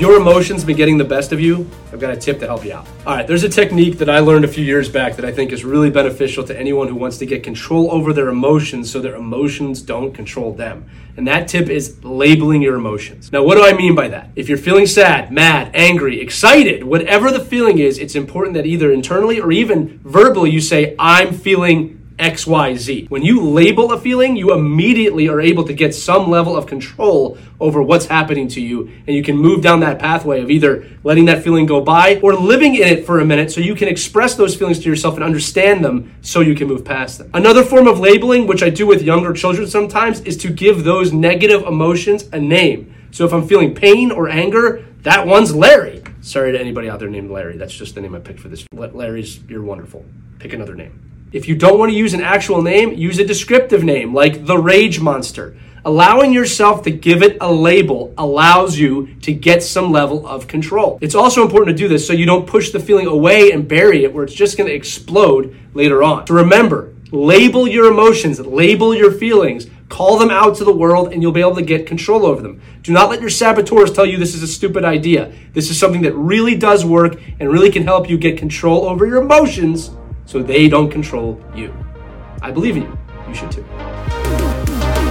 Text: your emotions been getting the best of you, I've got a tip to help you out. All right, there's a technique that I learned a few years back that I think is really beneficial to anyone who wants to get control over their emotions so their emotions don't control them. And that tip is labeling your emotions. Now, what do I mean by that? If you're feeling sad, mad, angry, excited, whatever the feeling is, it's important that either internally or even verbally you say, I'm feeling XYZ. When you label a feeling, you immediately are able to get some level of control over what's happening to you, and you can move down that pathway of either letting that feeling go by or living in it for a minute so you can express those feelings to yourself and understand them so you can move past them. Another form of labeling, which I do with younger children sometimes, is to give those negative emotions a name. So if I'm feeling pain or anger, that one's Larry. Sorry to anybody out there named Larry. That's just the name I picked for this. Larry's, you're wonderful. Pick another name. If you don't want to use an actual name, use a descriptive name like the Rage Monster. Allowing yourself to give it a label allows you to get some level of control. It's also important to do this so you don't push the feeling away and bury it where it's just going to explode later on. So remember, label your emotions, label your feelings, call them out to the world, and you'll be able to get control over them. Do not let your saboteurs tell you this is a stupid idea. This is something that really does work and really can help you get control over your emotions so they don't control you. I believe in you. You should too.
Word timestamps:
your 0.00 0.16
emotions 0.16 0.64
been 0.64 0.76
getting 0.76 0.96
the 0.96 1.04
best 1.04 1.32
of 1.32 1.40
you, 1.40 1.68
I've 1.92 1.98
got 1.98 2.12
a 2.12 2.16
tip 2.16 2.38
to 2.40 2.46
help 2.46 2.64
you 2.64 2.72
out. 2.72 2.86
All 3.06 3.16
right, 3.16 3.26
there's 3.26 3.42
a 3.42 3.48
technique 3.48 3.98
that 3.98 4.08
I 4.08 4.20
learned 4.20 4.44
a 4.44 4.48
few 4.48 4.64
years 4.64 4.88
back 4.88 5.16
that 5.16 5.24
I 5.24 5.32
think 5.32 5.52
is 5.52 5.64
really 5.64 5.90
beneficial 5.90 6.44
to 6.44 6.58
anyone 6.58 6.88
who 6.88 6.94
wants 6.94 7.18
to 7.18 7.26
get 7.26 7.42
control 7.42 7.90
over 7.90 8.12
their 8.12 8.28
emotions 8.28 8.90
so 8.90 9.00
their 9.00 9.16
emotions 9.16 9.82
don't 9.82 10.12
control 10.12 10.52
them. 10.52 10.88
And 11.16 11.26
that 11.26 11.48
tip 11.48 11.68
is 11.68 12.02
labeling 12.04 12.62
your 12.62 12.76
emotions. 12.76 13.32
Now, 13.32 13.42
what 13.42 13.56
do 13.56 13.64
I 13.64 13.72
mean 13.72 13.94
by 13.94 14.08
that? 14.08 14.30
If 14.34 14.48
you're 14.48 14.56
feeling 14.56 14.86
sad, 14.86 15.30
mad, 15.30 15.70
angry, 15.74 16.20
excited, 16.20 16.84
whatever 16.84 17.30
the 17.30 17.40
feeling 17.40 17.78
is, 17.78 17.98
it's 17.98 18.14
important 18.14 18.54
that 18.54 18.66
either 18.66 18.90
internally 18.90 19.40
or 19.40 19.52
even 19.52 20.00
verbally 20.04 20.50
you 20.50 20.60
say, 20.60 20.94
I'm 20.98 21.32
feeling 21.34 22.01
XYZ. 22.22 23.10
When 23.10 23.22
you 23.22 23.42
label 23.42 23.92
a 23.92 23.98
feeling, 23.98 24.36
you 24.36 24.54
immediately 24.54 25.28
are 25.28 25.40
able 25.40 25.64
to 25.64 25.72
get 25.72 25.92
some 25.92 26.30
level 26.30 26.56
of 26.56 26.66
control 26.66 27.36
over 27.58 27.82
what's 27.82 28.06
happening 28.06 28.46
to 28.48 28.60
you, 28.60 28.92
and 29.08 29.16
you 29.16 29.24
can 29.24 29.36
move 29.36 29.60
down 29.60 29.80
that 29.80 29.98
pathway 29.98 30.40
of 30.40 30.48
either 30.48 30.86
letting 31.02 31.24
that 31.24 31.42
feeling 31.42 31.66
go 31.66 31.80
by 31.80 32.20
or 32.22 32.34
living 32.34 32.76
in 32.76 32.82
it 32.82 33.04
for 33.04 33.18
a 33.18 33.24
minute 33.24 33.50
so 33.50 33.60
you 33.60 33.74
can 33.74 33.88
express 33.88 34.36
those 34.36 34.54
feelings 34.54 34.78
to 34.78 34.88
yourself 34.88 35.16
and 35.16 35.24
understand 35.24 35.84
them 35.84 36.14
so 36.22 36.40
you 36.40 36.54
can 36.54 36.68
move 36.68 36.84
past 36.84 37.18
them. 37.18 37.28
Another 37.34 37.64
form 37.64 37.88
of 37.88 37.98
labeling, 37.98 38.46
which 38.46 38.62
I 38.62 38.70
do 38.70 38.86
with 38.86 39.02
younger 39.02 39.32
children 39.32 39.66
sometimes, 39.66 40.20
is 40.20 40.36
to 40.38 40.48
give 40.48 40.84
those 40.84 41.12
negative 41.12 41.62
emotions 41.64 42.28
a 42.32 42.38
name. 42.38 42.94
So 43.10 43.24
if 43.24 43.32
I'm 43.32 43.48
feeling 43.48 43.74
pain 43.74 44.12
or 44.12 44.28
anger, 44.28 44.86
that 45.00 45.26
one's 45.26 45.52
Larry. 45.52 46.04
Sorry 46.20 46.52
to 46.52 46.60
anybody 46.60 46.88
out 46.88 47.00
there 47.00 47.10
named 47.10 47.32
Larry. 47.32 47.56
That's 47.56 47.74
just 47.74 47.96
the 47.96 48.00
name 48.00 48.14
I 48.14 48.20
picked 48.20 48.38
for 48.38 48.48
this. 48.48 48.64
Larry's, 48.72 49.42
you're 49.48 49.64
wonderful. 49.64 50.04
Pick 50.38 50.52
another 50.52 50.76
name. 50.76 51.01
If 51.32 51.48
you 51.48 51.54
don't 51.54 51.78
want 51.78 51.90
to 51.90 51.96
use 51.96 52.12
an 52.12 52.20
actual 52.20 52.60
name, 52.60 52.92
use 52.92 53.18
a 53.18 53.24
descriptive 53.24 53.82
name 53.82 54.12
like 54.12 54.44
the 54.44 54.58
Rage 54.58 55.00
Monster. 55.00 55.56
Allowing 55.82 56.30
yourself 56.30 56.82
to 56.82 56.90
give 56.90 57.22
it 57.22 57.38
a 57.40 57.50
label 57.50 58.12
allows 58.18 58.78
you 58.78 59.14
to 59.22 59.32
get 59.32 59.62
some 59.62 59.90
level 59.90 60.26
of 60.26 60.46
control. 60.46 60.98
It's 61.00 61.14
also 61.14 61.42
important 61.42 61.74
to 61.74 61.82
do 61.82 61.88
this 61.88 62.06
so 62.06 62.12
you 62.12 62.26
don't 62.26 62.46
push 62.46 62.70
the 62.70 62.78
feeling 62.78 63.06
away 63.06 63.50
and 63.50 63.66
bury 63.66 64.04
it 64.04 64.12
where 64.12 64.24
it's 64.24 64.34
just 64.34 64.58
going 64.58 64.68
to 64.68 64.74
explode 64.74 65.56
later 65.72 66.02
on. 66.02 66.26
So 66.26 66.34
remember, 66.34 66.92
label 67.12 67.66
your 67.66 67.90
emotions, 67.90 68.38
label 68.38 68.94
your 68.94 69.10
feelings, 69.10 69.68
call 69.88 70.18
them 70.18 70.30
out 70.30 70.56
to 70.56 70.64
the 70.64 70.72
world, 70.72 71.14
and 71.14 71.22
you'll 71.22 71.32
be 71.32 71.40
able 71.40 71.56
to 71.56 71.62
get 71.62 71.86
control 71.86 72.26
over 72.26 72.42
them. 72.42 72.60
Do 72.82 72.92
not 72.92 73.08
let 73.08 73.22
your 73.22 73.30
saboteurs 73.30 73.90
tell 73.90 74.04
you 74.04 74.18
this 74.18 74.34
is 74.34 74.42
a 74.42 74.46
stupid 74.46 74.84
idea. 74.84 75.32
This 75.54 75.70
is 75.70 75.80
something 75.80 76.02
that 76.02 76.14
really 76.14 76.56
does 76.56 76.84
work 76.84 77.18
and 77.40 77.50
really 77.50 77.70
can 77.70 77.84
help 77.84 78.10
you 78.10 78.18
get 78.18 78.36
control 78.36 78.84
over 78.84 79.06
your 79.06 79.22
emotions 79.22 79.92
so 80.26 80.42
they 80.42 80.68
don't 80.68 80.90
control 80.90 81.40
you. 81.54 81.74
I 82.40 82.50
believe 82.50 82.76
in 82.76 82.82
you. 82.82 82.98
You 83.28 83.34
should 83.34 83.50
too. 83.50 85.01